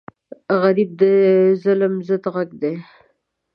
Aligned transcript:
غریب 0.61 0.89
د 1.01 1.03
ظلم 1.61 1.93
ضد 2.07 2.23
غږ 2.33 2.49
دی 2.61 2.75